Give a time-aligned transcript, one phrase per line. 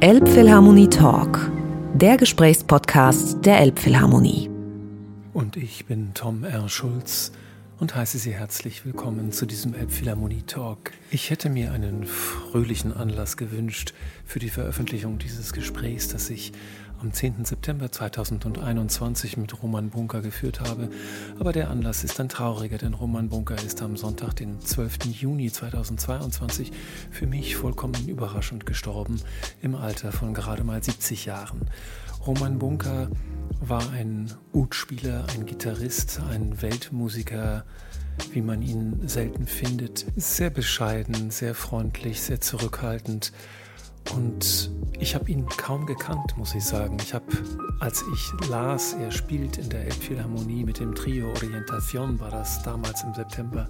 [0.00, 1.50] Elbphilharmonie Talk,
[1.94, 4.50] der Gesprächspodcast der Elbphilharmonie.
[5.32, 6.68] Und ich bin Tom R.
[6.68, 7.32] Schulz
[7.78, 10.90] und heiße Sie herzlich willkommen zu diesem Elbphilharmonie Talk.
[11.10, 13.94] Ich hätte mir einen fröhlichen Anlass gewünscht
[14.26, 16.52] für die Veröffentlichung dieses Gesprächs, das ich
[17.00, 17.44] am 10.
[17.44, 20.88] September 2021 mit Roman Bunker geführt habe.
[21.38, 25.06] Aber der Anlass ist ein trauriger, denn Roman Bunker ist am Sonntag, den 12.
[25.06, 26.72] Juni 2022,
[27.10, 29.20] für mich vollkommen überraschend gestorben,
[29.62, 31.68] im Alter von gerade mal 70 Jahren.
[32.26, 33.10] Roman Bunker
[33.60, 37.64] war ein Utspieler, ein Gitarrist, ein Weltmusiker,
[38.32, 40.06] wie man ihn selten findet.
[40.16, 43.32] Sehr bescheiden, sehr freundlich, sehr zurückhaltend
[44.12, 46.96] und ich habe ihn kaum gekannt, muss ich sagen.
[47.02, 47.26] Ich habe,
[47.80, 53.02] als ich las, er spielt in der Elbphilharmonie mit dem Trio Orientation, war das damals
[53.02, 53.68] im September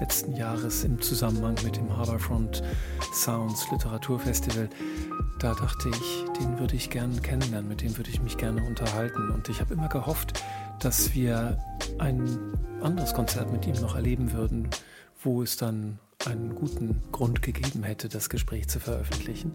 [0.00, 2.62] letzten Jahres im Zusammenhang mit dem Harbourfront
[3.14, 4.68] Sounds Literaturfestival.
[5.38, 9.30] Da dachte ich, den würde ich gerne kennenlernen, mit dem würde ich mich gerne unterhalten.
[9.30, 10.42] Und ich habe immer gehofft,
[10.80, 11.58] dass wir
[11.98, 12.38] ein
[12.82, 14.68] anderes Konzert mit ihm noch erleben würden,
[15.22, 19.52] wo es dann einen guten Grund gegeben hätte, das Gespräch zu veröffentlichen.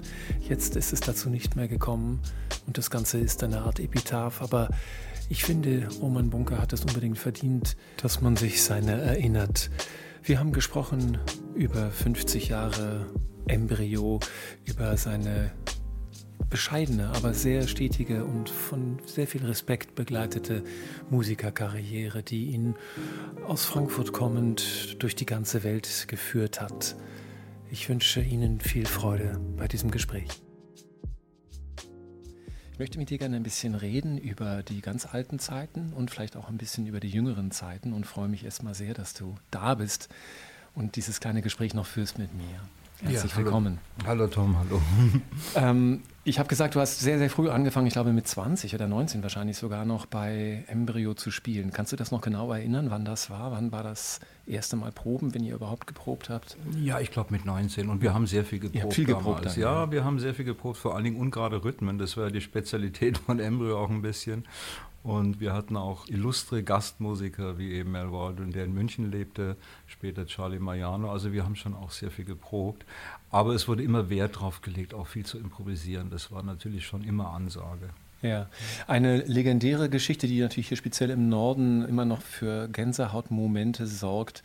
[0.47, 2.19] Jetzt ist es dazu nicht mehr gekommen
[2.67, 4.69] und das Ganze ist eine Art Epitaph, aber
[5.29, 9.69] ich finde, Roman Bunker hat es unbedingt verdient, dass man sich seiner erinnert.
[10.23, 11.17] Wir haben gesprochen
[11.53, 13.05] über 50 Jahre
[13.47, 14.19] Embryo,
[14.65, 15.51] über seine
[16.49, 20.63] bescheidene, aber sehr stetige und von sehr viel Respekt begleitete
[21.09, 22.75] Musikerkarriere, die ihn
[23.47, 26.95] aus Frankfurt kommend durch die ganze Welt geführt hat.
[27.71, 30.41] Ich wünsche Ihnen viel Freude bei diesem Gespräch.
[32.73, 36.37] Ich möchte mit dir gerne ein bisschen reden über die ganz alten Zeiten und vielleicht
[36.37, 39.75] auch ein bisschen über die jüngeren Zeiten und freue mich erstmal sehr, dass du da
[39.75, 40.07] bist
[40.73, 42.61] und dieses kleine Gespräch noch führst mit mir.
[43.01, 43.77] Herzlich ja, willkommen.
[44.05, 44.81] Hallo Tom, hallo.
[45.55, 48.87] ähm, ich habe gesagt, du hast sehr, sehr früh angefangen, ich glaube mit 20 oder
[48.87, 51.71] 19 wahrscheinlich sogar noch bei Embryo zu spielen.
[51.71, 53.51] Kannst du das noch genau erinnern, wann das war?
[53.51, 56.57] Wann war das erste Mal Proben, wenn ihr überhaupt geprobt habt?
[56.77, 58.75] Ja, ich glaube mit 19 und wir haben sehr viel geprobt.
[58.75, 61.19] Ihr habt viel geprobt dann, ja, ja, wir haben sehr viel geprobt, vor allen Dingen
[61.21, 61.99] ungerade Rhythmen.
[61.99, 64.45] Das war die Spezialität von Embryo auch ein bisschen.
[65.01, 69.55] Und wir hatten auch illustre Gastmusiker wie eben Mel Walden, der in München lebte,
[69.87, 71.11] später Charlie Mariano.
[71.11, 72.85] Also wir haben schon auch sehr viel geprobt.
[73.29, 76.09] Aber es wurde immer Wert darauf gelegt, auch viel zu improvisieren.
[76.09, 77.89] Das war natürlich schon immer Ansage.
[78.21, 78.47] Ja,
[78.87, 84.43] eine legendäre Geschichte, die natürlich hier speziell im Norden immer noch für Gänsehautmomente sorgt.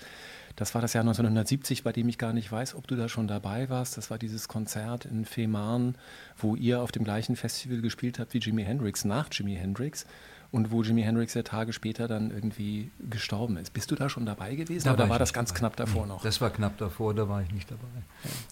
[0.55, 3.27] Das war das Jahr 1970, bei dem ich gar nicht weiß, ob du da schon
[3.27, 3.97] dabei warst.
[3.97, 5.97] Das war dieses Konzert in Fehmarn,
[6.37, 10.07] wo ihr auf dem gleichen Festival gespielt habt wie Jimi Hendrix, nach Jimi Hendrix
[10.55, 13.73] und wo Jimi Hendrix ja Tage später dann irgendwie gestorben ist.
[13.73, 15.59] Bist du da schon dabei gewesen da oder war, das ganz dabei.
[15.59, 16.23] knapp davor noch?
[16.23, 17.83] Das war knapp davor, da war ich nicht dabei.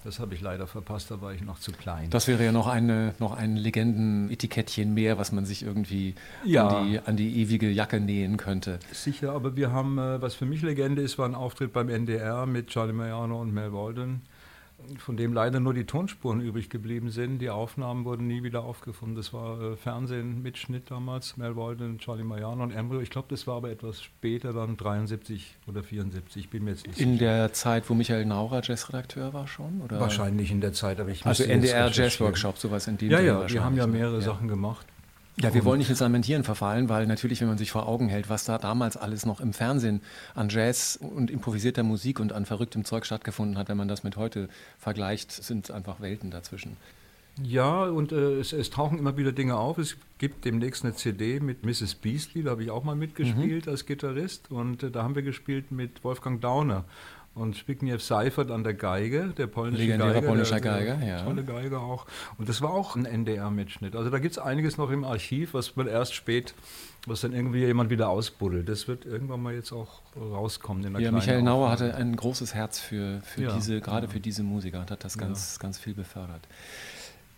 [0.03, 2.11] Das habe ich leider verpasst, da war ich noch zu klein.
[2.11, 6.67] Das wäre ja noch, eine, noch ein Legendenetikettchen mehr, was man sich irgendwie ja.
[6.67, 8.81] an, die, an die ewige Jacke nähen könnte.
[8.91, 12.47] Sicher, aber wir haben, äh, was für mich Legende ist, war ein Auftritt beim NDR
[12.47, 14.23] mit Charlie Mariano und Mel Walden
[14.99, 17.39] von dem leider nur die Tonspuren übrig geblieben sind.
[17.39, 19.17] Die Aufnahmen wurden nie wieder aufgefunden.
[19.17, 23.01] Das war äh, Fernsehen mit Schnitt damals, Mel Walden, Charlie Mariano und Embryo.
[23.01, 27.01] Ich glaube, das war aber etwas später, dann 73 oder 74, bin mir jetzt nicht
[27.01, 27.25] In sicher.
[27.25, 29.81] der Zeit, wo Michael Naurer Jazzredakteur war schon?
[29.83, 30.01] Oder?
[30.01, 33.49] Wahrscheinlich in der Zeit, aber ich Also NDR Jazz Workshop, sowas in dem Ja, ja,
[33.49, 34.21] wir haben ja mehrere ja.
[34.21, 34.87] Sachen gemacht.
[35.41, 38.29] Ja, wir wollen nicht ins Lamentieren verfallen, weil natürlich, wenn man sich vor Augen hält,
[38.29, 40.03] was da damals alles noch im Fernsehen
[40.35, 44.17] an Jazz und improvisierter Musik und an verrücktem Zeug stattgefunden hat, wenn man das mit
[44.17, 44.49] heute
[44.79, 46.77] vergleicht, sind einfach Welten dazwischen.
[47.43, 49.79] Ja, und äh, es, es, tauchen immer wieder Dinge auf.
[49.79, 51.95] Es gibt demnächst eine CD mit Mrs.
[51.95, 53.73] Beasley, da habe ich auch mal mitgespielt mhm.
[53.73, 54.51] als Gitarrist.
[54.51, 56.85] Und äh, da haben wir gespielt mit Wolfgang Dauner
[57.35, 60.27] und Zbigniew Seifert an der Geige, der polnische Legendäre Geiger.
[60.27, 61.23] polnischer Geiger, ja.
[61.23, 62.07] Tolle Geiger auch.
[62.37, 63.97] Und das war auch ein NDR-Mitschnitt.
[63.97, 66.55] Also da gibt es einiges noch im Archiv, was man erst spät,
[67.07, 68.69] was dann irgendwie jemand wieder ausbuddelt.
[68.69, 70.85] Das wird irgendwann mal jetzt auch rauskommen.
[70.85, 74.13] In der ja, Michael Nauer hatte ein großes Herz für, für ja, diese, gerade ja.
[74.13, 76.47] für diese Musiker und hat das ganz, ganz viel befördert.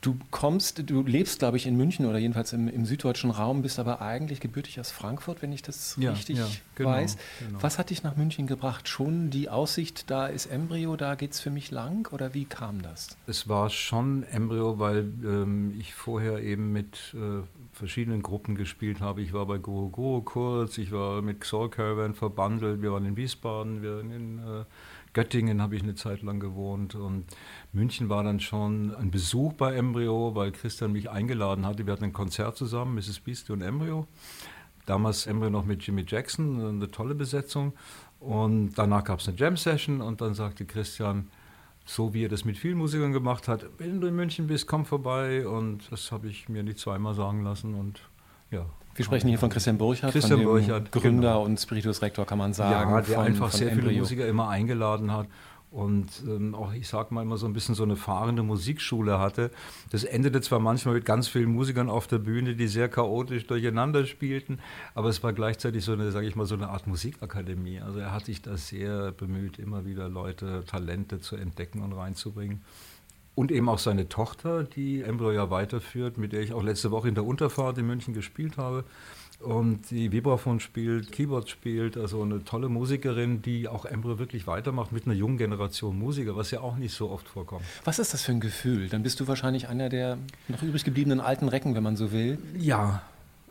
[0.04, 3.78] Du kommst, du lebst, glaube ich, in München oder jedenfalls im, im, süddeutschen Raum, bist
[3.78, 7.16] aber eigentlich gebürtig aus Frankfurt, wenn ich das ja, richtig ja, genau, weiß.
[7.38, 7.62] Genau.
[7.62, 8.86] Was hat dich nach München gebracht?
[8.86, 12.82] Schon die Aussicht, da ist Embryo, da geht es für mich lang oder wie kam
[12.82, 13.16] das?
[13.26, 17.42] Es war schon Embryo, weil ähm, ich vorher eben mit äh,
[17.72, 19.22] verschiedenen Gruppen gespielt habe.
[19.22, 23.16] Ich war bei Guru Guru kurz, ich war mit Xol Caravan verbandelt, wir waren in
[23.16, 24.64] Wiesbaden, wir waren in äh,
[25.14, 27.24] Göttingen habe ich eine Zeit lang gewohnt und
[27.72, 31.86] München war dann schon ein Besuch bei Embryo, weil Christian mich eingeladen hatte.
[31.86, 33.20] Wir hatten ein Konzert zusammen, Mrs.
[33.20, 34.06] Beastie und Embryo.
[34.86, 37.72] Damals Embryo noch mit Jimmy Jackson, eine tolle Besetzung.
[38.20, 41.30] Und danach gab es eine Jam-Session und dann sagte Christian,
[41.86, 44.84] so wie er das mit vielen Musikern gemacht hat, wenn du in München bist, komm
[44.84, 45.46] vorbei.
[45.46, 47.74] Und das habe ich mir nicht zweimal sagen lassen.
[47.74, 48.00] Und
[48.54, 48.66] ja.
[48.94, 51.44] Wir sprechen hier von Christian Burchardt, Christian von Burchardt, Gründer genau.
[51.44, 52.90] und Spiritus Rector, kann man sagen.
[52.90, 53.88] Ja, der von, einfach von sehr Embryo.
[53.88, 55.26] viele Musiker immer eingeladen hat
[55.74, 59.50] und ähm, auch, ich sag mal, immer so ein bisschen so eine fahrende Musikschule hatte.
[59.90, 64.06] Das endete zwar manchmal mit ganz vielen Musikern auf der Bühne, die sehr chaotisch durcheinander
[64.06, 64.60] spielten,
[64.94, 67.80] aber es war gleichzeitig so eine, sage ich mal, so eine Art Musikakademie.
[67.80, 72.62] Also er hat sich da sehr bemüht, immer wieder Leute, Talente zu entdecken und reinzubringen.
[73.34, 77.08] Und eben auch seine Tochter, die Embryo ja weiterführt, mit der ich auch letzte Woche
[77.08, 78.84] in der Unterfahrt in München gespielt habe
[79.40, 84.92] und die Vibraphon spielt, Keyboard spielt, also eine tolle Musikerin, die auch Embryo wirklich weitermacht
[84.92, 87.64] mit einer jungen Generation Musiker, was ja auch nicht so oft vorkommt.
[87.84, 88.88] Was ist das für ein Gefühl?
[88.88, 92.38] Dann bist du wahrscheinlich einer der noch übrig gebliebenen alten Recken, wenn man so will.
[92.56, 93.02] Ja,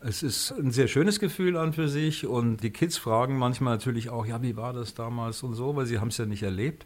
[0.01, 4.09] es ist ein sehr schönes Gefühl an für sich und die Kids fragen manchmal natürlich
[4.09, 6.85] auch, ja, wie war das damals und so, weil sie haben es ja nicht erlebt.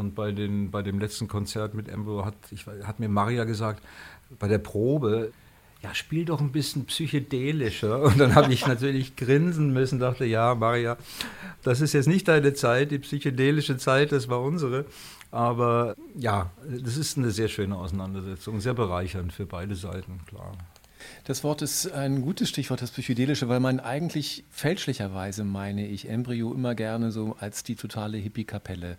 [0.00, 3.82] Und bei, den, bei dem letzten Konzert mit Embryo hat, ich, hat mir Maria gesagt,
[4.38, 5.30] bei der Probe,
[5.82, 8.00] ja, spiel doch ein bisschen psychedelischer.
[8.00, 10.96] Und dann habe ich natürlich grinsen müssen, dachte, ja, Maria,
[11.62, 14.86] das ist jetzt nicht deine Zeit, die psychedelische Zeit, das war unsere.
[15.30, 20.56] Aber ja, das ist eine sehr schöne Auseinandersetzung, sehr bereichernd für beide Seiten, klar.
[21.24, 26.52] Das Wort ist ein gutes Stichwort, das Psychedelische, weil man eigentlich fälschlicherweise, meine ich, Embryo
[26.54, 28.96] immer gerne so als die totale Hippie-Kapelle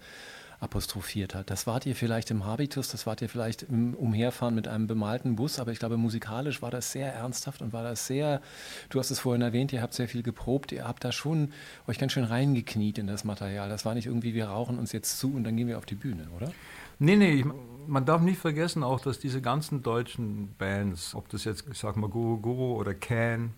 [0.61, 1.49] apostrophiert hat.
[1.49, 5.35] Das wart ihr vielleicht im Habitus, das wart ihr vielleicht im Umherfahren mit einem bemalten
[5.35, 8.41] Bus, aber ich glaube, musikalisch war das sehr ernsthaft und war das sehr,
[8.89, 11.51] du hast es vorhin erwähnt, ihr habt sehr viel geprobt, ihr habt da schon
[11.87, 13.69] euch ganz schön reingekniet in das Material.
[13.69, 15.95] Das war nicht irgendwie, wir rauchen uns jetzt zu und dann gehen wir auf die
[15.95, 16.51] Bühne, oder?
[16.99, 17.45] Nee, nee, ich,
[17.87, 21.97] man darf nicht vergessen auch, dass diese ganzen deutschen Bands, ob das jetzt, ich sag
[21.97, 23.53] mal, Guru Guru oder Can,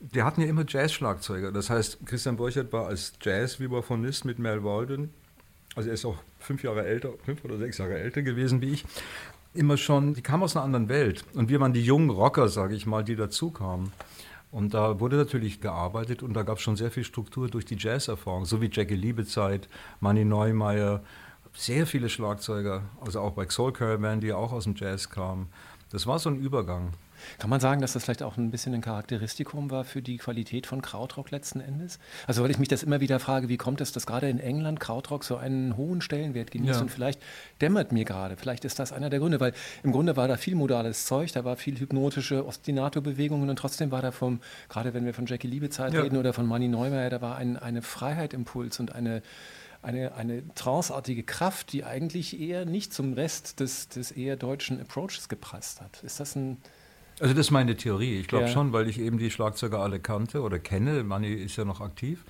[0.00, 1.52] die hatten ja immer Jazz-Schlagzeuger.
[1.52, 5.10] Das heißt, Christian Burchert war als Jazz-Vibraphonist mit Mel Walden
[5.74, 8.84] also er ist auch fünf Jahre älter, fünf oder sechs Jahre älter gewesen wie ich,
[9.54, 11.24] immer schon, die kam aus einer anderen Welt.
[11.34, 13.92] Und wir waren die jungen Rocker, sage ich mal, die dazu kamen.
[14.50, 17.76] Und da wurde natürlich gearbeitet und da gab es schon sehr viel Struktur durch die
[17.78, 19.68] Jazz-Erfahrung, so wie Jackie Liebezeit,
[20.00, 21.04] Manny Neumeier,
[21.54, 25.48] sehr viele Schlagzeuger, also auch bei Soul Caravan, die auch aus dem Jazz kamen.
[25.90, 26.92] Das war so ein Übergang.
[27.38, 30.66] Kann man sagen, dass das vielleicht auch ein bisschen ein Charakteristikum war für die Qualität
[30.66, 31.98] von Krautrock letzten Endes?
[32.26, 34.80] Also weil ich mich das immer wieder frage, wie kommt es, dass gerade in England
[34.80, 36.80] Krautrock so einen hohen Stellenwert genießt ja.
[36.82, 37.20] und vielleicht
[37.60, 39.52] dämmert mir gerade, vielleicht ist das einer der Gründe, weil
[39.82, 44.02] im Grunde war da viel modales Zeug, da war viel hypnotische Ostinato-Bewegungen und trotzdem war
[44.02, 46.02] da vom, gerade wenn wir von Jackie Liebezeit ja.
[46.02, 49.22] reden oder von Manny Neumeier, da war ein, eine Freiheit Impuls und eine
[49.82, 55.28] eine, eine tranceartige Kraft, die eigentlich eher nicht zum Rest des, des eher deutschen Approaches
[55.28, 56.02] gepasst hat.
[56.02, 56.58] Ist das ein,
[57.20, 58.18] also das ist meine Theorie.
[58.18, 58.50] Ich glaube ja.
[58.50, 61.04] schon, weil ich eben die Schlagzeuger alle kannte oder kenne.
[61.04, 62.24] Manni ist ja noch aktiv.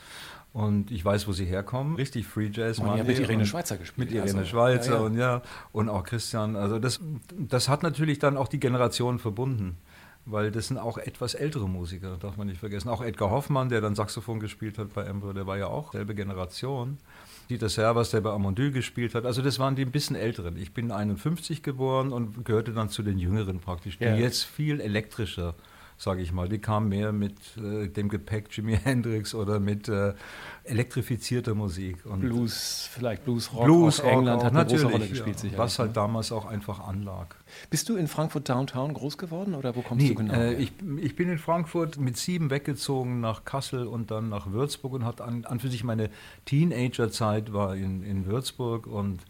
[0.53, 1.95] Und ich weiß, wo sie herkommen.
[1.95, 2.79] Richtig Free Jazz.
[2.79, 4.11] Man hat mit Irene Schweizer gespielt.
[4.11, 5.05] Mit Irene also, Schweizer ja, ja.
[5.05, 5.43] und ja.
[5.73, 6.57] Und auch Christian.
[6.57, 7.01] Also das,
[7.39, 9.79] das hat natürlich dann auch die Generation verbunden.
[10.27, 12.89] Weil das sind auch etwas ältere Musiker, darf man nicht vergessen.
[12.89, 16.15] Auch Edgar Hoffmann, der dann Saxophon gespielt hat bei Embryo, der war ja auch selbe
[16.15, 16.99] Generation.
[17.51, 19.27] Dieter Servas, der bei Amondyl gespielt hat.
[19.27, 20.57] Also das waren die ein bisschen älteren.
[20.57, 24.15] Ich bin 51 geboren und gehörte dann zu den Jüngeren praktisch, die ja.
[24.15, 25.55] jetzt viel elektrischer
[26.01, 26.49] sage ich mal.
[26.49, 30.15] Die kamen mehr mit äh, dem Gepäck Jimi Hendrix oder mit äh,
[30.65, 32.07] elektrifizierter Musik.
[32.07, 35.43] Und Blues, vielleicht Blues Rock Blues, England auch, hat eine große Rolle gespielt.
[35.43, 37.37] Ja, was halt damals auch einfach anlag.
[37.69, 40.33] Bist du in Frankfurt Downtown groß geworden oder wo kommst nee, du genau?
[40.33, 40.73] Äh, ich,
[41.03, 45.21] ich, bin in Frankfurt mit sieben weggezogen nach Kassel und dann nach Würzburg und hat
[45.21, 46.09] an, an für sich meine
[46.47, 49.21] Teenagerzeit war in, in Würzburg und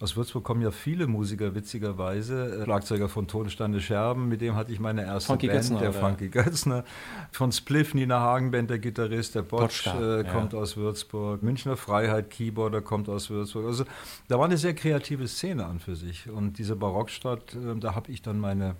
[0.00, 2.62] aus Würzburg kommen ja viele Musiker, witzigerweise.
[2.64, 6.00] Schlagzeuger von Tonstande Scherben, mit dem hatte ich meine erste Funky Band, Götzner, der oder?
[6.00, 6.84] Funky Götzner.
[7.32, 10.58] Von Spliff, Nina Hagenband, der Gitarrist, der Botsch äh, kommt ja.
[10.58, 11.42] aus Würzburg.
[11.42, 13.66] Münchner Freiheit, Keyboarder, kommt aus Würzburg.
[13.66, 13.84] Also
[14.28, 16.28] da war eine sehr kreative Szene an für sich.
[16.28, 18.76] Und diese Barockstadt, äh, da habe ich dann meine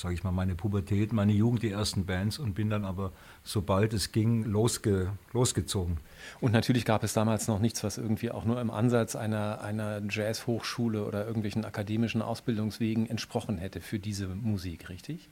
[0.00, 3.12] sage ich mal, meine Pubertät, meine Jugend, die ersten Bands und bin dann aber,
[3.44, 5.98] sobald es ging, losge, losgezogen.
[6.40, 10.02] Und natürlich gab es damals noch nichts, was irgendwie auch nur im Ansatz einer, einer
[10.08, 15.28] Jazzhochschule oder irgendwelchen akademischen Ausbildungswegen entsprochen hätte für diese Musik, richtig?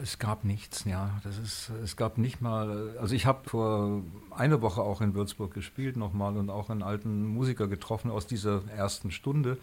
[0.00, 1.20] Es gab nichts, ja.
[1.24, 2.96] Das ist, es gab nicht mal.
[3.00, 7.26] Also ich habe vor einer Woche auch in Würzburg gespielt nochmal und auch einen alten
[7.26, 9.58] Musiker getroffen aus dieser ersten Stunde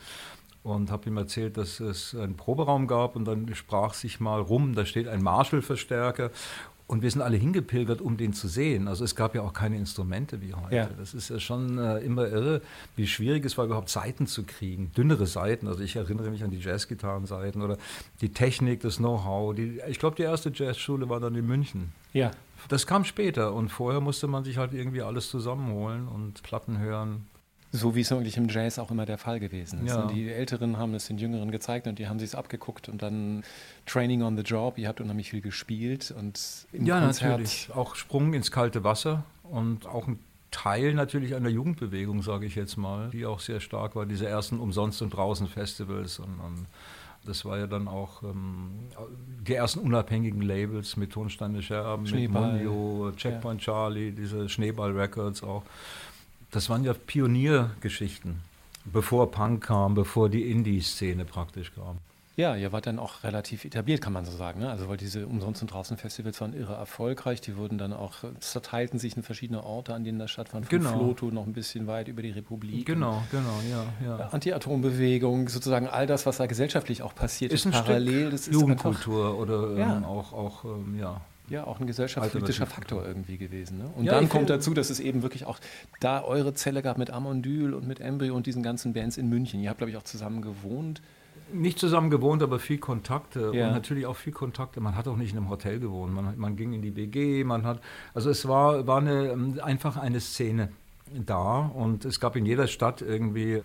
[0.65, 4.73] und habe ihm erzählt, dass es einen Proberaum gab und dann sprach sich mal rum,
[4.73, 6.31] da steht ein Marshall-Verstärker
[6.87, 8.87] und wir sind alle hingepilgert, um den zu sehen.
[8.87, 10.75] Also es gab ja auch keine Instrumente wie heute.
[10.75, 10.89] Ja.
[10.97, 12.61] Das ist ja schon äh, immer irre,
[12.95, 14.91] wie schwierig es war, überhaupt Seiten zu kriegen.
[14.97, 15.67] Dünnere Seiten.
[15.67, 17.77] Also ich erinnere mich an die Jazzgitarrenseiten oder
[18.21, 19.55] die Technik, das Know-how.
[19.87, 21.91] Ich glaube, die erste Jazzschule war dann in München.
[22.13, 22.31] Ja.
[22.69, 27.27] Das kam später und vorher musste man sich halt irgendwie alles zusammenholen und Platten hören.
[27.79, 29.93] So wie es eigentlich im Jazz auch immer der Fall gewesen ist.
[29.93, 30.07] Ja.
[30.07, 33.43] Die Älteren haben es den Jüngeren gezeigt und die haben sich es abgeguckt und dann
[33.85, 34.77] Training on the Job.
[34.77, 37.31] Ihr habt unheimlich viel gespielt und im ja, Konzert.
[37.31, 37.69] natürlich.
[37.73, 40.19] Auch Sprung ins kalte Wasser und auch ein
[40.51, 44.59] Teil natürlich einer Jugendbewegung, sage ich jetzt mal, die auch sehr stark war, diese ersten
[44.59, 46.65] Umsonst- und Draußen-Festivals und, und
[47.25, 48.69] das war ja dann auch ähm,
[49.45, 52.29] die ersten unabhängigen Labels mit Tonsteine Scherben, mit.
[52.29, 55.63] Mondio, Checkpoint Charlie, diese Schneeball Records auch.
[56.51, 58.41] Das waren ja Pioniergeschichten,
[58.85, 61.97] bevor Punk kam, bevor die Indie-Szene praktisch kam.
[62.37, 64.59] Ja, ihr wart dann auch relativ etabliert, kann man so sagen.
[64.59, 64.69] Ne?
[64.69, 67.39] Also weil diese Umsonst- und Draußen-Festivals waren irre erfolgreich.
[67.39, 68.11] Die wurden dann auch,
[68.41, 70.65] zerteilten sich in verschiedene Orte, an denen das stattfand.
[70.67, 70.97] Von Genau.
[70.97, 72.85] Floto noch ein bisschen weit über die Republik.
[72.85, 73.85] Genau, genau, ja.
[74.05, 74.15] Ja.
[74.31, 78.19] Anti-Atom-Bewegung, sozusagen all das, was da gesellschaftlich auch passiert ist, Ist parallel.
[78.19, 80.03] Stück das ist einfach, Jugendkultur oder ähm, Ja.
[80.05, 81.21] auch, auch ähm, ja.
[81.49, 83.77] Ja, auch ein gesellschaftspolitischer Faktor irgendwie gewesen.
[83.77, 83.85] Ne?
[83.95, 85.59] Und Ja, dann kommt dazu, dass es eben wirklich auch
[85.99, 89.61] da eure Zelle gab mit Amondyl und mit Embryo und diesen ganzen Bands in München.
[89.61, 91.01] Ihr habt, glaube ich, auch zusammen gewohnt.
[91.53, 93.67] Nicht zusammen gewohnt, aber viel Kontakte Ja.
[93.67, 94.81] und natürlich auch viel Kontakte.
[94.81, 96.13] Man hat auch nicht in einem Hotel gewohnt.
[96.13, 97.79] Man, man ging in die WG, man hat,
[98.15, 100.69] also es war, war eine, ähm, einfach eine Szene
[101.13, 103.61] da und es gab in jeder Stadt irgendwie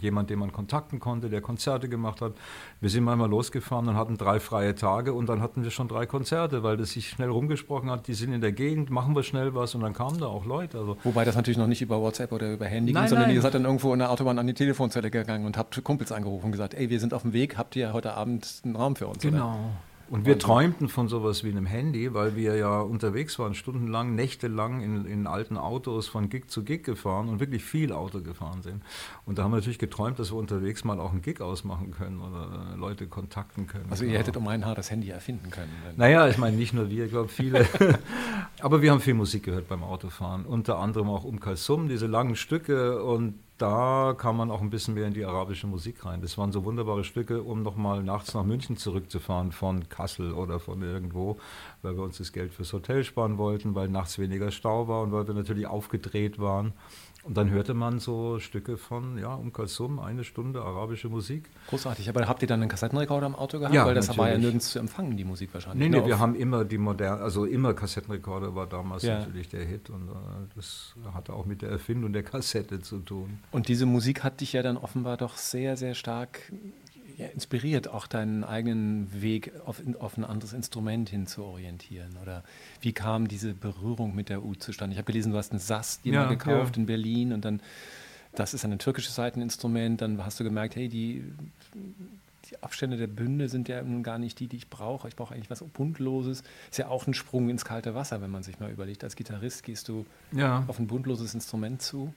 [0.00, 2.32] jemand, den man kontakten konnte, der Konzerte gemacht hat.
[2.80, 6.06] Wir sind manchmal losgefahren und hatten drei freie Tage und dann hatten wir schon drei
[6.06, 9.54] Konzerte, weil das sich schnell rumgesprochen hat, die sind in der Gegend, machen wir schnell
[9.54, 10.78] was und dann kamen da auch Leute.
[10.78, 13.36] Also Wobei das natürlich noch nicht über WhatsApp oder über Handy Nein, ging, sondern nein.
[13.36, 16.46] ihr seid dann irgendwo in der Autobahn an die Telefonzelle gegangen und habt Kumpels angerufen
[16.46, 19.06] und gesagt, ey, wir sind auf dem Weg, habt ihr heute Abend einen Raum für
[19.06, 19.24] uns?
[19.24, 19.56] Oder?
[20.10, 24.82] Und wir träumten von sowas wie einem Handy, weil wir ja unterwegs waren, stundenlang, nächtelang
[24.82, 28.82] in, in alten Autos von Gig zu Gig gefahren und wirklich viel Auto gefahren sind.
[29.24, 32.20] Und da haben wir natürlich geträumt, dass wir unterwegs mal auch einen Gig ausmachen können
[32.20, 33.86] oder äh, Leute kontakten können.
[33.88, 35.70] Also ihr hättet um ein Haar das Handy erfinden können.
[35.96, 37.68] Naja, ich meine nicht nur wir, ich glaube viele.
[38.60, 40.44] Aber wir haben viel Musik gehört beim Autofahren.
[40.44, 43.00] Unter anderem auch Um Kalsum, diese langen Stücke.
[43.04, 46.22] Und da kam man auch ein bisschen mehr in die arabische Musik rein.
[46.22, 50.82] Das waren so wunderbare Stücke, um nochmal nachts nach München zurückzufahren von Kassel oder von
[50.82, 51.38] irgendwo,
[51.82, 55.12] weil wir uns das Geld fürs Hotel sparen wollten, weil nachts weniger Stau war und
[55.12, 56.72] weil wir natürlich aufgedreht waren.
[57.22, 61.50] Und dann hörte man so Stücke von, ja, Um Kalsum, eine Stunde arabische Musik.
[61.68, 62.08] Großartig.
[62.08, 63.74] Aber habt ihr dann einen Kassettenrekorder im Auto gehabt?
[63.74, 64.42] Ja, Weil das war ja natürlich.
[64.44, 65.90] nirgends zu empfangen, die Musik wahrscheinlich.
[65.90, 66.00] Nee, ne?
[66.02, 69.18] nee, wir haben immer die moderne, also immer Kassettenrekorder war damals Ja.
[69.18, 70.12] natürlich der Hit und äh,
[70.56, 73.38] das hatte auch mit der Erfindung der Kassette zu tun.
[73.50, 76.50] Und diese Musik hat dich ja dann offenbar doch sehr, sehr stark
[77.20, 82.16] ja, inspiriert, auch deinen eigenen Weg auf, auf ein anderes Instrument hin zu orientieren.
[82.22, 82.42] Oder
[82.80, 84.94] wie kam diese Berührung mit der Ud zustande?
[84.94, 86.80] Ich habe gelesen, du hast einen Sass dir Ja, mal gekauft ja.
[86.80, 87.60] in Berlin und dann,
[88.34, 91.24] das ist ein türkisches Seiteninstrument, dann hast du gemerkt, hey, die,
[92.48, 95.06] die Abstände der Bünde sind ja nun gar nicht die, die ich brauche.
[95.08, 96.42] Ich brauche eigentlich was Bundloses.
[96.70, 99.04] Ist ja auch ein Sprung ins kalte Wasser, wenn man sich mal überlegt.
[99.04, 100.64] Als Gitarrist gehst du Ja.
[100.68, 102.14] auf ein bundloses Instrument zu.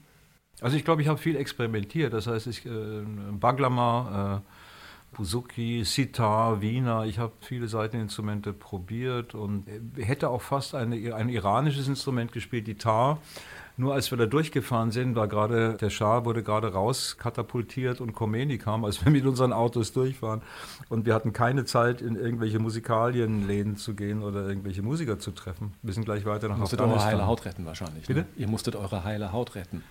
[0.62, 2.14] Also ich glaube, ich habe viel experimentiert.
[2.14, 3.02] Das heißt, ich, äh,
[3.40, 4.50] Baglama, äh,
[5.14, 11.30] Buzuki, Sitar, Wiener, ich habe viele Seiteninstrumente probiert und äh, hätte auch fast eine, ein
[11.30, 13.20] iranisches Instrument gespielt, die Tar.
[13.76, 18.60] Nur als wir da durchgefahren sind, war gerade der Schah wurde gerade rauskatapultiert und Khomeini
[18.60, 20.42] kam, als wir mit unseren Autos durchfahren.
[20.90, 25.74] Und wir hatten keine Zeit, in irgendwelche Musikalienläden zu gehen oder irgendwelche Musiker zu treffen.
[25.82, 28.06] Wir sind gleich weiter nach Ihr musstet eure heile Haut retten wahrscheinlich.
[28.06, 28.22] Bitte?
[28.22, 28.28] Ne?
[28.38, 29.84] Ihr musstet eure heile Haut retten.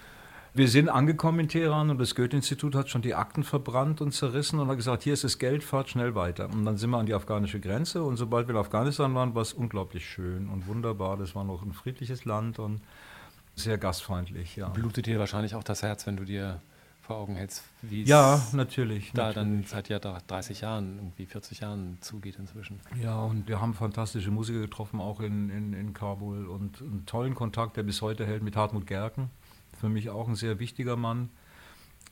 [0.55, 4.59] Wir sind angekommen in Teheran und das Goethe-Institut hat schon die Akten verbrannt und zerrissen
[4.61, 6.51] und hat gesagt, hier ist das Geld, fahrt schnell weiter.
[6.51, 9.41] Und dann sind wir an die afghanische Grenze und sobald wir in Afghanistan waren, war
[9.41, 11.17] es unglaublich schön und wunderbar.
[11.17, 12.83] Das war noch ein friedliches Land und
[13.55, 14.69] sehr gastfreundlich, ja.
[14.69, 16.61] Blutet dir wahrscheinlich auch das Herz, wenn du dir
[17.01, 19.11] vor Augen hältst, wie es Ja, natürlich.
[19.13, 19.35] da natürlich.
[19.35, 22.79] dann seit ja 30 Jahren, irgendwie 40 Jahren zugeht inzwischen.
[23.03, 27.35] Ja, und wir haben fantastische Musiker getroffen, auch in, in, in Kabul und einen tollen
[27.35, 29.31] Kontakt, der bis heute hält, mit Hartmut Gerken.
[29.83, 31.29] Für mich auch ein sehr wichtiger Mann,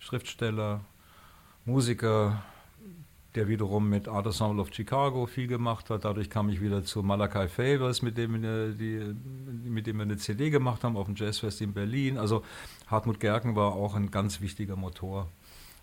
[0.00, 0.80] Schriftsteller,
[1.64, 2.42] Musiker,
[3.36, 6.04] der wiederum mit Art Ensemble of Chicago viel gemacht hat.
[6.04, 9.14] Dadurch kam ich wieder zu Malachi Favors, mit dem, wir die,
[9.68, 12.18] mit dem wir eine CD gemacht haben auf dem Jazzfest in Berlin.
[12.18, 12.42] Also
[12.88, 15.28] Hartmut Gerken war auch ein ganz wichtiger Motor.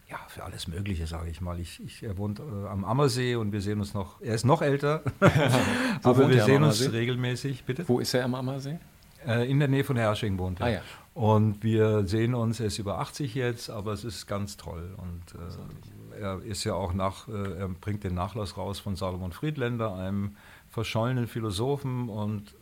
[0.09, 1.57] Ja, für alles Mögliche, sage ich mal.
[1.57, 4.61] Ich, ich, er wohnt äh, am Ammersee und wir sehen uns noch, er ist noch
[4.61, 5.03] älter,
[6.03, 7.87] aber wir sehen uns regelmäßig, bitte.
[7.87, 8.77] Wo ist er am Ammersee?
[9.25, 10.65] Äh, in der Nähe von Hersching wohnt er.
[10.65, 10.81] Ah ja.
[11.17, 14.93] Und wir sehen uns, er ist über 80 jetzt, aber es ist ganz toll.
[14.97, 19.31] Und äh, er ist ja auch nach, äh, er bringt den Nachlass raus von Salomon
[19.31, 20.35] Friedländer, einem
[20.69, 22.53] verschollenen Philosophen und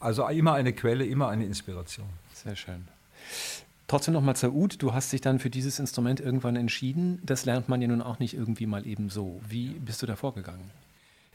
[0.00, 2.06] also immer eine Quelle, immer eine Inspiration.
[2.32, 2.88] Sehr schön.
[3.88, 4.80] Trotzdem nochmal zur Ud.
[4.80, 7.20] Du hast dich dann für dieses Instrument irgendwann entschieden.
[7.26, 9.38] Das lernt man ja nun auch nicht irgendwie mal eben so.
[9.46, 10.70] Wie bist du da vorgegangen?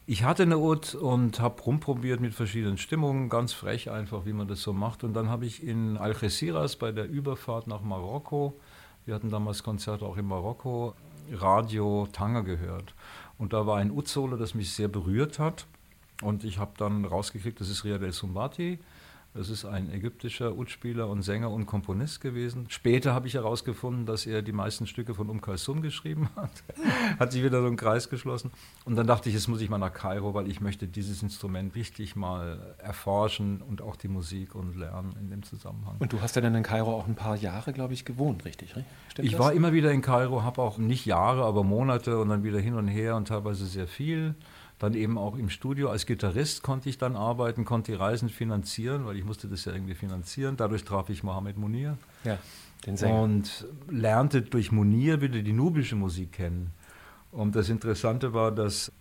[0.05, 4.49] Ich hatte eine Ud und habe rumprobiert mit verschiedenen Stimmungen, ganz frech einfach, wie man
[4.49, 5.05] das so macht.
[5.05, 8.59] Und dann habe ich in Algeciras bei der Überfahrt nach Marokko
[9.05, 10.93] Wir hatten damals Konzerte auch in Marokko,
[11.31, 12.93] Radio Tanga gehört.
[13.37, 15.67] Und da war ein Uzzolo, das mich sehr berührt hat.
[16.21, 18.79] Und ich habe dann rausgekriegt, das ist Riyad El Sumbati.
[19.35, 22.67] Das ist ein ägyptischer Utspieler und Sänger und Komponist gewesen.
[22.69, 26.51] Später habe ich herausgefunden, dass er die meisten Stücke von Um Kulsum geschrieben hat.
[27.19, 28.51] hat sich wieder so ein Kreis geschlossen.
[28.85, 31.73] Und dann dachte ich, jetzt muss ich mal nach Kairo, weil ich möchte dieses Instrument
[31.73, 35.95] richtig mal erforschen und auch die Musik und lernen in dem Zusammenhang.
[35.97, 38.69] Und du hast ja dann in Kairo auch ein paar Jahre, glaube ich, gewohnt, richtig?
[38.69, 39.39] Stimmt ich das?
[39.39, 42.75] war immer wieder in Kairo, habe auch nicht Jahre, aber Monate und dann wieder hin
[42.75, 44.35] und her und teilweise sehr viel
[44.83, 45.89] dann eben auch im Studio.
[45.89, 49.71] Als Gitarrist konnte ich dann arbeiten, konnte die Reisen finanzieren, weil ich musste das ja
[49.71, 50.57] irgendwie finanzieren.
[50.57, 51.97] Dadurch traf ich Mohammed Munir.
[52.25, 52.37] Ja,
[52.85, 53.21] den Sänger.
[53.21, 56.71] Und lernte durch Munir wieder die nubische Musik kennen.
[57.31, 58.91] Und das Interessante war, dass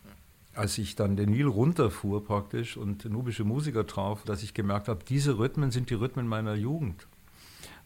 [0.54, 5.00] als ich dann den Nil runterfuhr praktisch und nubische Musiker traf, dass ich gemerkt habe,
[5.08, 7.08] diese Rhythmen sind die Rhythmen meiner Jugend.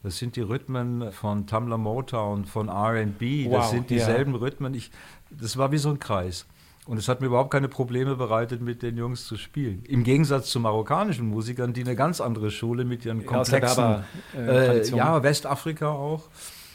[0.02, 4.40] Das sind die Rhythmen von Tamla Motown, von R&B, wow, das sind dieselben ja.
[4.40, 4.74] Rhythmen.
[4.74, 4.90] Ich,
[5.30, 6.44] das war wie so ein Kreis.
[6.86, 9.82] Und es hat mir überhaupt keine Probleme bereitet, mit den Jungs zu spielen.
[9.86, 14.04] Im Gegensatz zu marokkanischen Musikern, die eine ganz andere Schule mit ihren komplexen, ja,
[14.36, 16.28] äh, äh, ja Westafrika auch,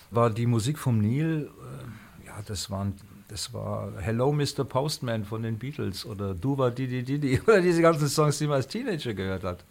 [0.09, 2.95] war die Musik vom Nil, äh, ja, das waren
[3.29, 4.65] das war Hello Mr.
[4.65, 8.67] Postman von den Beatles oder Duva Didi Didi oder diese ganzen Songs, die man als
[8.67, 9.63] Teenager gehört hat.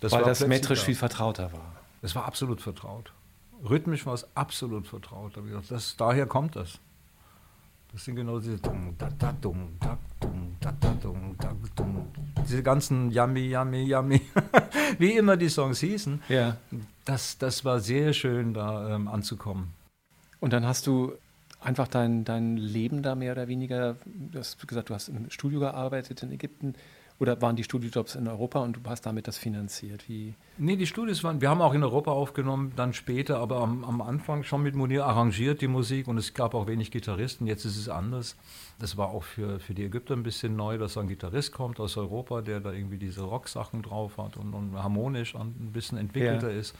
[0.00, 0.84] Das Weil das metrisch da.
[0.86, 1.76] viel vertrauter war.
[2.02, 3.12] Es war absolut vertraut.
[3.68, 5.34] Rhythmisch war es absolut vertraut.
[5.68, 6.80] Das, daher kommt das.
[7.92, 8.58] Das sind genau diese
[12.48, 14.20] diese ganzen Yummy, Yummy, Yummy,
[14.98, 16.22] wie immer die Songs hießen.
[16.28, 16.56] Ja.
[17.04, 19.72] Das, das war sehr schön, da ähm, anzukommen.
[20.40, 21.12] Und dann hast du
[21.60, 25.60] einfach dein, dein Leben da mehr oder weniger, du hast gesagt, du hast im Studio
[25.60, 26.74] gearbeitet in Ägypten,
[27.20, 30.08] oder waren die Studiojobs in Europa und du hast damit das finanziert?
[30.08, 30.34] Wie?
[30.56, 34.00] Nee, die Studios waren, wir haben auch in Europa aufgenommen, dann später, aber am, am
[34.00, 37.46] Anfang schon mit Munir arrangiert die Musik und es gab auch wenig Gitarristen.
[37.46, 38.36] Jetzt ist es anders.
[38.78, 41.96] Das war auch für, für die Ägypter ein bisschen neu, dass ein Gitarrist kommt aus
[41.96, 46.58] Europa, der da irgendwie diese Rocksachen drauf hat und, und harmonisch ein bisschen entwickelter ja.
[46.58, 46.76] ist.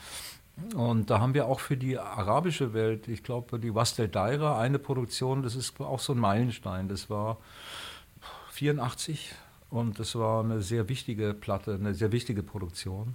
[0.75, 4.79] Und da haben wir auch für die arabische Welt, ich glaube, die Wastel Daira, eine
[4.79, 6.89] Produktion, das ist auch so ein Meilenstein.
[6.89, 7.39] Das war
[8.51, 9.35] 84,
[9.71, 13.15] und das war eine sehr wichtige Platte, eine sehr wichtige Produktion.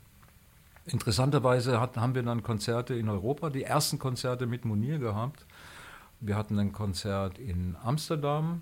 [0.85, 5.45] Interessanterweise hat, haben wir dann Konzerte in Europa, die ersten Konzerte mit Munir gehabt.
[6.19, 8.61] Wir hatten ein Konzert in Amsterdam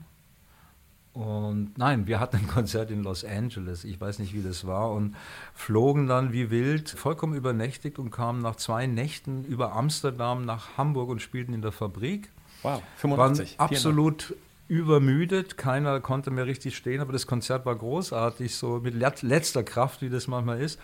[1.14, 3.84] und nein, wir hatten ein Konzert in Los Angeles.
[3.84, 5.16] Ich weiß nicht, wie das war und
[5.54, 11.10] flogen dann wie wild, vollkommen übernächtigt und kamen nach zwei Nächten über Amsterdam nach Hamburg
[11.10, 12.30] und spielten in der Fabrik.
[12.62, 13.60] Wow, 85.
[13.60, 14.36] Waren absolut
[14.72, 20.02] übermüdet, keiner konnte mehr richtig stehen, aber das Konzert war großartig, so mit letzter Kraft,
[20.02, 20.80] wie das manchmal ist.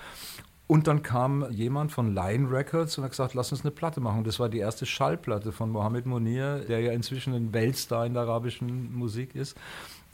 [0.67, 4.26] Und dann kam jemand von Lion Records und hat gesagt, lass uns eine Platte machen.
[4.26, 8.23] das war die erste Schallplatte von Mohammed Monir, der ja inzwischen ein Weltstar in der
[8.23, 9.56] arabischen Musik ist.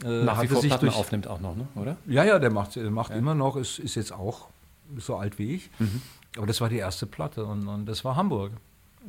[0.04, 1.66] Äh, Nach wie vor sich Platten durch, aufnimmt auch noch, ne?
[1.74, 1.96] oder?
[2.06, 3.16] Ja, ja, der macht, macht ja.
[3.16, 4.50] immer noch, ist, ist jetzt auch
[4.98, 5.70] so alt wie ich.
[5.80, 6.00] Mhm.
[6.36, 8.52] Aber das war die erste Platte und, und das war Hamburg.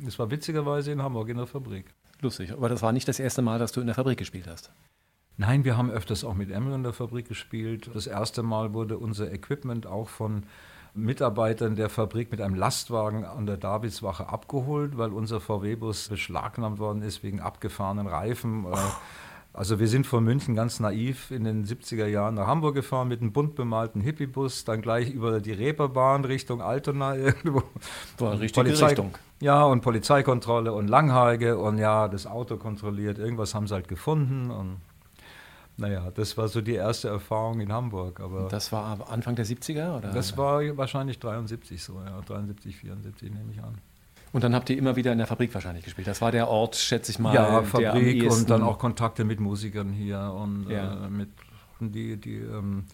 [0.00, 1.86] Das war witzigerweise in Hamburg in der Fabrik.
[2.20, 2.52] Lustig.
[2.52, 4.70] Aber das war nicht das erste Mal, dass du in der Fabrik gespielt hast.
[5.36, 7.90] Nein, wir haben öfters auch mit Emily in der Fabrik gespielt.
[7.92, 10.44] Das erste Mal wurde unser Equipment auch von
[10.94, 17.02] Mitarbeitern der Fabrik mit einem Lastwagen an der Davidswache abgeholt, weil unser VW-Bus beschlagnahmt worden
[17.02, 18.64] ist wegen abgefahrenen Reifen.
[18.64, 18.78] Oh.
[19.56, 23.22] Also wir sind von München ganz naiv in den 70er Jahren nach Hamburg gefahren mit
[23.22, 27.62] einem bunt bemalten Hippiebus, dann gleich über die Reeperbahn Richtung Altona irgendwo.
[28.18, 29.14] War eine richtige Polizei, Richtung.
[29.40, 33.16] Ja, und Polizeikontrolle und Langhaige und ja, das Auto kontrolliert.
[33.16, 34.76] Irgendwas haben sie halt gefunden und
[35.78, 38.20] naja, das war so die erste Erfahrung in Hamburg.
[38.20, 39.96] Aber das war Anfang der 70er?
[39.96, 40.10] Oder?
[40.12, 43.78] Das war wahrscheinlich 73 so, ja, 73, 74 nehme ich an.
[44.36, 46.06] Und dann habt ihr immer wieder in der Fabrik wahrscheinlich gespielt.
[46.06, 47.34] Das war der Ort, schätze ich mal.
[47.34, 51.06] Ja, Fabrik und dann auch Kontakte mit Musikern hier und ja.
[51.06, 51.30] äh, mit
[51.80, 52.84] die, die ähm,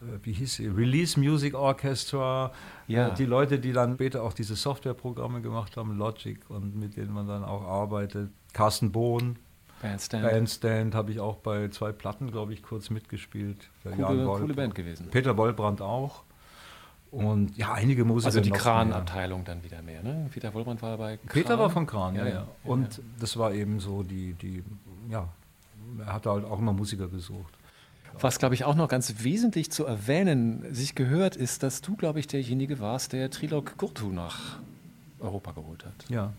[0.00, 2.52] äh, wie hieß sie, Release Music Orchestra,
[2.86, 3.08] ja.
[3.08, 7.12] Äh, die Leute, die dann später auch diese Softwareprogramme gemacht haben, Logic und mit denen
[7.12, 8.30] man dann auch arbeitet.
[8.52, 9.40] Carsten Bohn,
[9.82, 10.22] Bandstand.
[10.22, 13.70] Bandstand habe ich auch bei zwei Platten, glaube ich, kurz mitgespielt.
[13.82, 15.08] Coole, coole Band gewesen.
[15.10, 16.22] Peter Wollbrand auch.
[17.10, 18.26] Und ja, einige Musiker.
[18.26, 20.28] Also die Kran-Abteilung dann wieder mehr, ne?
[20.32, 21.28] Peter Wollbrand war bei Kran.
[21.28, 22.34] Peter war von Kran, ja, ja.
[22.34, 22.48] ja.
[22.64, 23.04] Und ja.
[23.20, 24.62] das war eben so die, die,
[25.08, 25.28] ja,
[25.98, 27.54] er hat halt auch immer Musiker gesucht.
[28.18, 32.18] Was, glaube ich, auch noch ganz wesentlich zu erwähnen sich gehört, ist, dass du, glaube
[32.18, 34.58] ich, derjenige warst, der Trilog Gurtu nach
[35.20, 36.08] Europa geholt hat.
[36.08, 36.32] Ja.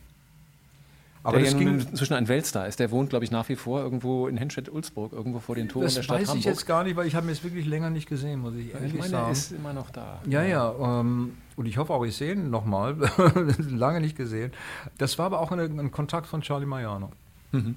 [1.23, 2.79] Aber der ging inzwischen ein Weltstar ist.
[2.79, 5.95] Der wohnt, glaube ich, nach wie vor irgendwo in Henstedt-Ulzburg, irgendwo vor den Toren das
[5.95, 6.39] der Stadt weiß Hamburg.
[6.39, 8.73] ich jetzt gar nicht, weil ich habe ihn jetzt wirklich länger nicht gesehen, muss ich
[8.73, 9.25] ehrlich ich meine, sagen.
[9.25, 10.21] Er ist immer noch da.
[10.27, 10.73] Ja, ja.
[10.79, 12.95] Ähm, und ich hoffe auch, ich sehe ihn nochmal.
[13.69, 14.51] lange nicht gesehen.
[14.97, 17.11] Das war aber auch eine, ein Kontakt von Charlie Mariano.
[17.51, 17.75] Mhm.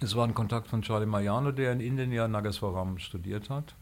[0.00, 3.74] Es war ein Kontakt von Charlie Mariano, der in Indien ja Nagaswaram studiert hat.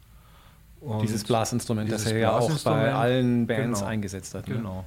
[0.81, 4.49] Und dieses Blasinstrument, das er ja auch bei allen Bands genau, eingesetzt hat.
[4.49, 4.57] Ne?
[4.57, 4.85] Genau.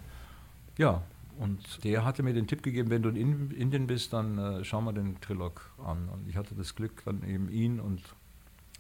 [0.77, 1.01] Ja,
[1.39, 4.81] und der hatte mir den Tipp gegeben, wenn du in Indien bist, dann äh, schau
[4.81, 6.09] mal den Trilog an.
[6.09, 8.01] Und ich hatte das Glück, dann eben ihn und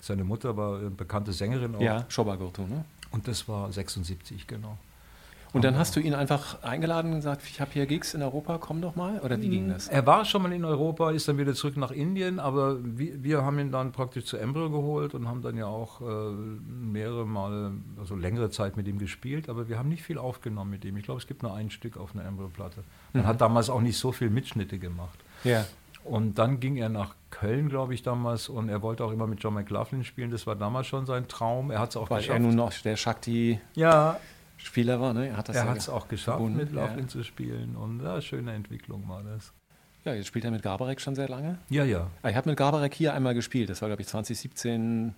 [0.01, 1.81] seine Mutter war eine bekannte Sängerin auch.
[1.81, 2.83] Ja, Shobha ne?
[3.11, 4.77] Und das war 76, genau.
[5.51, 8.59] Und dann hast du ihn einfach eingeladen und gesagt, ich habe hier Gigs in Europa,
[8.59, 9.19] komm doch mal?
[9.19, 9.87] Oder wie ging hm, das?
[9.87, 13.43] Er war schon mal in Europa, ist dann wieder zurück nach Indien, aber wir, wir
[13.43, 16.05] haben ihn dann praktisch zu Embryo geholt und haben dann ja auch äh,
[16.67, 20.85] mehrere Male, also längere Zeit mit ihm gespielt, aber wir haben nicht viel aufgenommen mit
[20.85, 20.97] ihm.
[20.97, 22.83] Ich glaube, es gibt nur ein Stück auf einer Embryo-Platte.
[23.13, 23.27] Man mhm.
[23.27, 25.17] hat damals auch nicht so viel Mitschnitte gemacht.
[25.43, 25.65] Ja.
[26.03, 29.41] Und dann ging er nach Köln, glaube ich, damals, und er wollte auch immer mit
[29.41, 30.31] John McLaughlin spielen.
[30.31, 31.71] Das war damals schon sein Traum.
[31.71, 32.39] Er hat es auch Weil geschafft.
[32.39, 33.59] er nun noch der Shakti.
[33.75, 34.19] Ja,
[34.63, 35.13] Spieler war.
[35.13, 35.29] Ne?
[35.29, 36.57] Er hat es ja auch geschafft, verbunden.
[36.57, 37.07] mit Laughlin ja.
[37.07, 37.75] zu spielen.
[37.75, 39.53] Und ja, schöne Entwicklung war das.
[40.05, 41.57] Ja, jetzt spielt er mit Gabarek schon sehr lange.
[41.69, 42.07] Ja, ja.
[42.21, 43.69] Ah, ich habe mit Gabarek hier einmal gespielt.
[43.69, 45.13] Das war, glaube ich, 2017,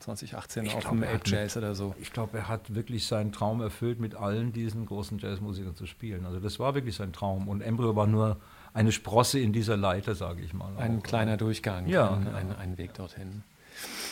[0.00, 1.94] 2018 ich auf glaub, dem Ape Jazz oder so.
[2.00, 6.26] Ich glaube, er hat wirklich seinen Traum erfüllt, mit allen diesen großen Jazzmusikern zu spielen.
[6.26, 7.48] Also das war wirklich sein Traum.
[7.48, 8.36] Und Embryo war nur
[8.74, 10.76] eine Sprosse in dieser Leiter, sage ich mal.
[10.76, 11.02] Ein auch.
[11.02, 12.34] kleiner Durchgang, ja, ein, ja.
[12.34, 13.42] Ein, ein Weg dorthin.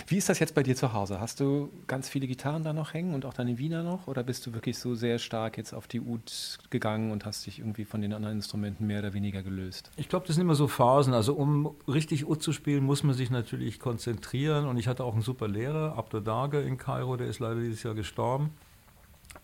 [0.06, 1.20] Wie ist das jetzt bei dir zu Hause?
[1.20, 4.06] Hast du ganz viele Gitarren da noch hängen und auch deine Wiener noch?
[4.06, 7.58] Oder bist du wirklich so sehr stark jetzt auf die Ud gegangen und hast dich
[7.58, 9.90] irgendwie von den anderen Instrumenten mehr oder weniger gelöst?
[9.96, 11.14] Ich glaube, das sind immer so Phasen.
[11.14, 14.66] Also um richtig Ud zu spielen, muss man sich natürlich konzentrieren.
[14.66, 17.82] Und ich hatte auch einen super Lehrer, Abdo Dage in Kairo, der ist leider dieses
[17.82, 18.50] Jahr gestorben.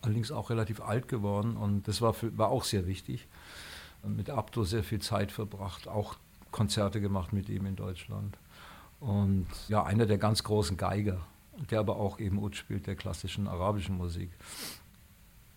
[0.02, 3.26] Allerdings auch relativ alt geworden und das war, für, war auch sehr wichtig.
[4.02, 6.16] Mit Abdo sehr viel Zeit verbracht, auch
[6.52, 8.38] Konzerte gemacht mit ihm in Deutschland.
[9.00, 11.18] Und ja, einer der ganz großen Geiger,
[11.70, 14.30] der aber auch eben Ud spielt, der klassischen arabischen Musik.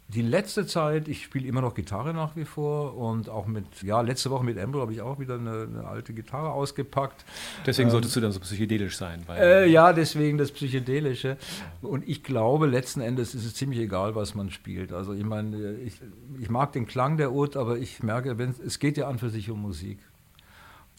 [0.09, 3.99] Die letzte Zeit, ich spiele immer noch Gitarre nach wie vor und auch mit, ja,
[4.01, 7.25] letzte Woche mit Embryo habe ich auch wieder eine, eine, alte Gitarre ausgepackt.
[7.65, 9.25] Deswegen ähm, solltest du dann so psychedelisch sein.
[9.29, 11.37] Äh, ja, deswegen das Psychedelische.
[11.81, 14.93] Und ich glaube, letzten Endes ist es ziemlich egal, was man spielt.
[14.93, 15.99] Also ich meine, ich,
[16.39, 19.29] ich mag den Klang der Ud, aber ich merke, wenn, es geht ja an für
[19.29, 19.97] sich um Musik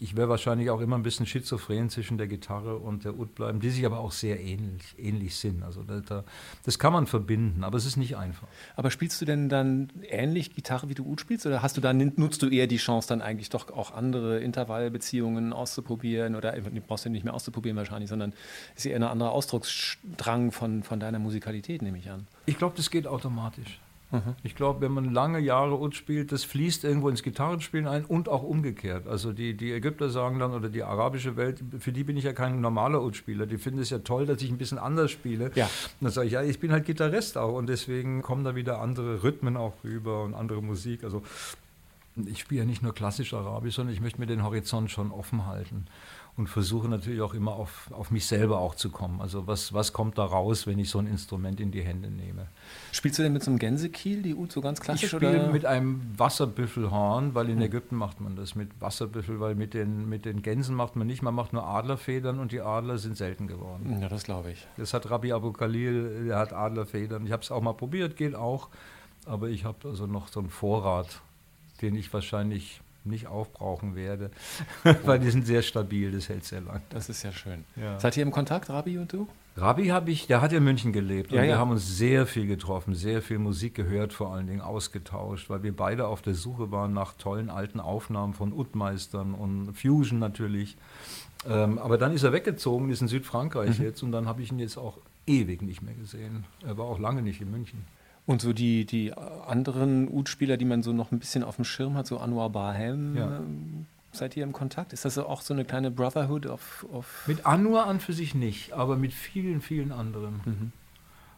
[0.00, 3.60] ich wäre wahrscheinlich auch immer ein bisschen schizophren zwischen der Gitarre und der Ud bleiben,
[3.60, 5.62] die sich aber auch sehr ähnlich, ähnlich sind.
[5.62, 6.24] Also da,
[6.64, 8.48] das kann man verbinden, aber es ist nicht einfach.
[8.74, 11.46] Aber spielst du denn dann ähnlich Gitarre, wie du Ud spielst?
[11.46, 15.52] Oder hast du dann, nutzt du eher die Chance, dann eigentlich doch auch andere Intervallbeziehungen
[15.52, 16.34] auszuprobieren?
[16.34, 18.32] Oder du brauchst du nicht mehr auszuprobieren wahrscheinlich, sondern
[18.74, 22.26] ist eher ein anderer Ausdrucksdrang von, von deiner Musikalität, nehme ich an.
[22.46, 23.80] Ich glaube, das geht automatisch.
[24.10, 24.34] Mhm.
[24.42, 28.28] Ich glaube, wenn man lange Jahre Ud spielt, das fließt irgendwo ins Gitarrenspielen ein und
[28.28, 29.06] auch umgekehrt.
[29.06, 32.32] Also die, die Ägypter sagen dann, oder die arabische Welt, für die bin ich ja
[32.32, 33.46] kein normaler Ud-Spieler.
[33.46, 35.50] Die finden es ja toll, dass ich ein bisschen anders spiele.
[35.54, 35.64] Ja.
[35.64, 38.80] Und dann sage ich, ja, ich bin halt Gitarrist auch und deswegen kommen da wieder
[38.80, 41.04] andere Rhythmen auch rüber und andere Musik.
[41.04, 41.22] Also
[42.16, 45.46] ich spiele ja nicht nur klassisch arabisch, sondern ich möchte mir den Horizont schon offen
[45.46, 45.86] halten
[46.36, 49.20] und versuche natürlich auch immer auf, auf mich selber auch zu kommen.
[49.20, 52.48] Also was, was kommt da raus, wenn ich so ein Instrument in die Hände nehme?
[52.90, 55.04] Spielst du denn mit so einem Gänsekiel, die Ud, so ganz klassisch?
[55.04, 57.62] Ich spiele mit einem Wasserbüffelhorn, weil in hm.
[57.62, 61.22] Ägypten macht man das mit Wasserbüffel, weil mit den, mit den Gänsen macht man nicht,
[61.22, 63.98] man macht nur Adlerfedern und die Adler sind selten geworden.
[64.00, 64.66] Ja, das glaube ich.
[64.76, 67.24] Das hat Rabbi Abu Khalil, der hat Adlerfedern.
[67.26, 68.70] Ich habe es auch mal probiert, geht auch,
[69.24, 71.20] aber ich habe also noch so einen Vorrat,
[71.80, 74.30] den ich wahrscheinlich nicht aufbrauchen werde,
[75.04, 76.82] weil die sind sehr stabil, das hält sehr lang.
[76.90, 77.64] Das ist ja schön.
[77.76, 77.98] Ja.
[78.00, 79.28] Seid ihr im Kontakt, Rabi und du?
[79.56, 82.46] Rabi habe ich, der hat in München gelebt und ja, wir haben uns sehr viel
[82.46, 86.72] getroffen, sehr viel Musik gehört, vor allen Dingen ausgetauscht, weil wir beide auf der Suche
[86.72, 90.76] waren nach tollen alten Aufnahmen von Utmeistern und Fusion natürlich.
[91.48, 93.84] Ähm, aber dann ist er weggezogen, ist in Südfrankreich mhm.
[93.84, 96.44] jetzt und dann habe ich ihn jetzt auch ewig nicht mehr gesehen.
[96.66, 97.84] Er war auch lange nicht in München.
[98.26, 101.94] Und so die, die anderen Ud-Spieler, die man so noch ein bisschen auf dem Schirm
[101.94, 103.38] hat, so Anwar Bahem, ja.
[103.38, 104.92] Ähm, seid ihr im Kontakt?
[104.92, 108.72] Ist das auch so eine kleine Brotherhood of, of Mit Anwar an für sich nicht,
[108.72, 110.40] aber mit vielen, vielen anderen.
[110.44, 110.72] Mhm.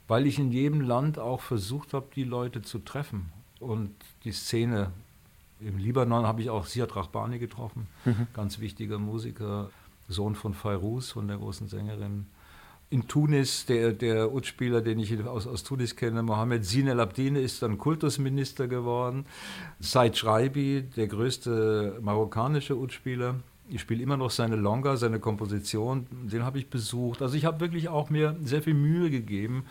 [0.06, 3.90] Weil ich in jedem Land auch versucht habe, die Leute zu treffen und
[4.24, 4.92] die Szene.
[5.58, 8.28] Im Libanon habe ich auch Siad Rahbani getroffen, mhm.
[8.34, 9.70] ganz wichtiger Musiker,
[10.06, 12.26] Sohn von Fairuz, von der großen Sängerin
[12.88, 17.40] in Tunis, der, der Utspieler, den ich aus, aus Tunis kenne, Mohamed Zine El Abdine,
[17.40, 19.26] ist dann Kultusminister geworden.
[19.80, 23.36] Said Schreibi, der größte marokkanische Utspieler.
[23.68, 27.20] Ich spiele immer noch seine Longa, seine Komposition, den habe ich besucht.
[27.20, 29.64] Also ich habe wirklich auch mir sehr viel Mühe gegeben,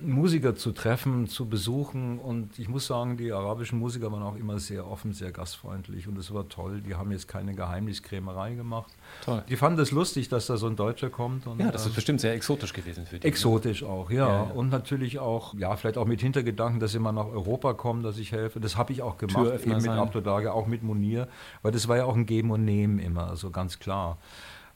[0.00, 2.18] Musiker zu treffen, zu besuchen.
[2.18, 6.08] Und ich muss sagen, die arabischen Musiker waren auch immer sehr offen, sehr gastfreundlich.
[6.08, 6.80] Und es war toll.
[6.80, 8.90] Die haben jetzt keine Geheimniskrämerei gemacht.
[9.24, 9.44] Toll.
[9.46, 11.46] Die fanden es lustig, dass da so ein Deutscher kommt.
[11.46, 13.26] Und, ja, das ist äh, bestimmt sehr exotisch gewesen für die.
[13.26, 13.28] Ne?
[13.30, 14.26] Exotisch auch, ja.
[14.26, 14.50] Ja, ja.
[14.52, 18.16] Und natürlich auch, ja, vielleicht auch mit Hintergedanken, dass sie mal nach Europa kommen, dass
[18.16, 18.60] ich helfe.
[18.60, 21.28] Das habe ich auch gemacht, eben mit Abdodage, auch mit Munir.
[21.60, 24.16] Weil das war ja auch ein Geben und Nehmen immer, also ganz klar.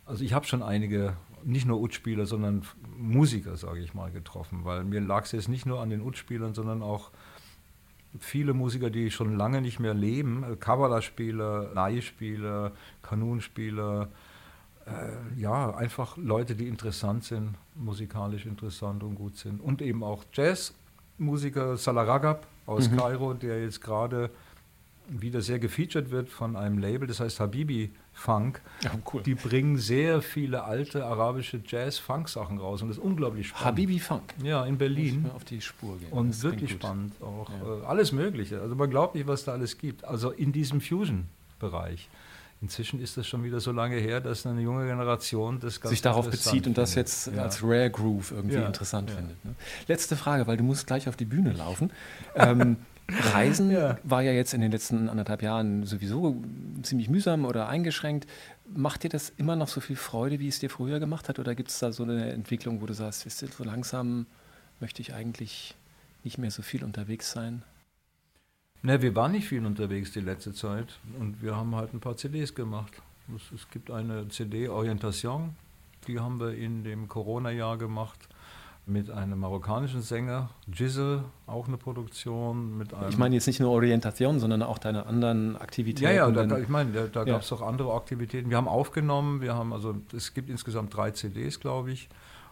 [0.04, 2.62] Also ich habe schon einige nicht nur Utspieler, sondern
[2.96, 6.54] Musiker, sage ich mal, getroffen, weil mir lag es jetzt nicht nur an den Utspielern,
[6.54, 7.10] sondern auch
[8.18, 14.08] viele Musiker, die schon lange nicht mehr leben, Kabbalah-Spieler, Nai-Spieler, Kanunspieler,
[14.86, 19.60] äh, ja, einfach Leute, die interessant sind, musikalisch interessant und gut sind.
[19.60, 22.96] Und eben auch Jazzmusiker Salah Ragab aus mhm.
[22.96, 24.30] Kairo, der jetzt gerade
[25.08, 28.60] wieder sehr gefeatured wird von einem Label, das heißt Habibi Funk.
[28.82, 29.22] Ja, cool.
[29.22, 33.66] Die bringen sehr viele alte arabische Jazz-Funk-Sachen raus und das ist unglaublich spannend.
[33.66, 34.34] Habibi Funk.
[34.42, 35.30] Ja, in Berlin.
[35.34, 36.12] auf die Spur gehen.
[36.12, 37.48] Und das wirklich spannend auch.
[37.50, 37.82] Ja.
[37.82, 38.60] Äh, alles Mögliche.
[38.60, 40.04] Also man glaubt nicht, was da alles gibt.
[40.04, 42.08] Also in diesem Fusion-Bereich.
[42.60, 46.30] Inzwischen ist das schon wieder so lange her, dass eine junge Generation das sich darauf
[46.30, 47.42] bezieht und das jetzt ja.
[47.42, 48.66] als Rare Groove irgendwie ja.
[48.66, 49.44] interessant findet.
[49.44, 49.56] Ne?
[49.88, 51.90] Letzte Frage, weil du musst gleich auf die Bühne laufen.
[52.36, 52.76] ähm,
[53.08, 53.98] Reisen ja.
[54.04, 56.36] war ja jetzt in den letzten anderthalb Jahren sowieso
[56.84, 58.28] ziemlich mühsam oder eingeschränkt.
[58.66, 61.38] Macht dir das immer noch so viel Freude, wie es dir früher gemacht hat?
[61.38, 64.26] Oder gibt es da so eine Entwicklung, wo du sagst, wisst ihr, so langsam
[64.80, 65.74] möchte ich eigentlich
[66.24, 67.62] nicht mehr so viel unterwegs sein?
[68.82, 72.16] Ne, wir waren nicht viel unterwegs die letzte Zeit und wir haben halt ein paar
[72.16, 72.92] CDs gemacht.
[73.36, 75.54] Es, es gibt eine CD Orientation,
[76.08, 78.28] die haben wir in dem Corona-Jahr gemacht
[78.84, 82.78] mit einem marokkanischen Sänger, Jizzle, auch eine Produktion.
[82.78, 86.04] Mit einem ich meine jetzt nicht nur Orientation, sondern auch deine anderen Aktivitäten.
[86.04, 87.34] Ja, ja, da, ich meine, da, da ja.
[87.34, 88.50] gab es auch andere Aktivitäten.
[88.50, 92.08] Wir haben aufgenommen, wir haben, also es gibt insgesamt drei CDs, glaube ich.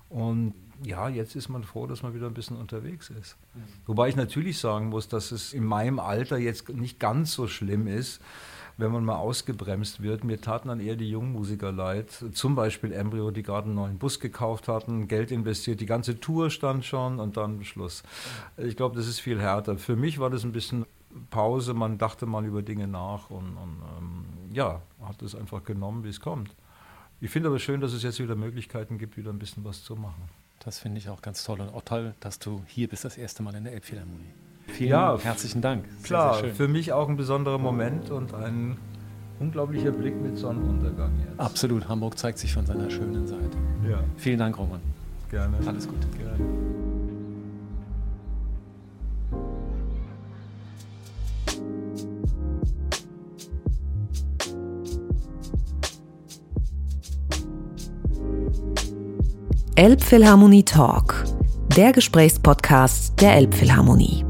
[0.09, 3.37] Und ja, jetzt ist man froh, dass man wieder ein bisschen unterwegs ist.
[3.55, 3.62] Mhm.
[3.87, 7.87] Wobei ich natürlich sagen muss, dass es in meinem Alter jetzt nicht ganz so schlimm
[7.87, 8.21] ist,
[8.81, 10.25] wenn man mal ausgebremst wird.
[10.25, 12.25] Mir taten dann eher die jungen Musiker leid.
[12.33, 16.51] Zum Beispiel Embryo, die gerade einen neuen Bus gekauft hatten, Geld investiert, die ganze Tour
[16.51, 18.03] stand schon und dann Schluss.
[18.57, 19.79] Ich glaube, das ist viel härter.
[19.79, 20.87] Für mich war das ein bisschen
[21.31, 26.05] Pause, man dachte mal über Dinge nach und, und ähm, ja, hat es einfach genommen,
[26.05, 26.55] wie es kommt.
[27.21, 29.97] Ich finde aber schön, dass es jetzt wieder Möglichkeiten gibt, wieder ein bisschen was zu
[29.97, 30.29] machen.
[30.61, 33.43] Das finde ich auch ganz toll und auch toll, dass du hier bist das erste
[33.43, 34.33] Mal in der Elbphilharmonie.
[34.73, 35.85] Vielen ja, herzlichen Dank.
[36.03, 38.77] Klar, sehr, sehr für mich auch ein besonderer Moment und ein
[39.39, 41.41] unglaublicher Blick mit Sonnenuntergang jetzt.
[41.41, 43.57] Absolut, Hamburg zeigt sich von seiner schönen Seite.
[43.89, 43.99] Ja.
[44.17, 44.81] Vielen Dank, Roman.
[45.31, 45.57] Gerne.
[45.67, 46.07] Alles Gute.
[46.19, 46.45] Gerne.
[59.77, 61.25] Elbphilharmonie Talk,
[61.75, 64.30] der Gesprächspodcast der Elbphilharmonie.